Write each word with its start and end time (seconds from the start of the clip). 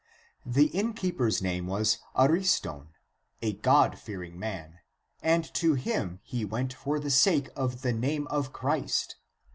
The 0.47 0.65
inn 0.69 0.93
keeper's 0.95 1.43
name 1.43 1.67
was 1.67 1.99
Ariston, 2.17 2.87
a 3.43 3.53
God 3.53 3.99
fearing 3.99 4.39
man, 4.39 4.79
and 5.21 5.43
to 5.53 5.75
him 5.75 6.21
he 6.23 6.43
went 6.43 6.73
for 6.73 6.99
the 6.99 7.11
sake 7.11 7.49
of 7.55 7.83
the 7.83 7.93
name 7.93 8.25
(of 8.31 8.51
Christ). 8.51 9.17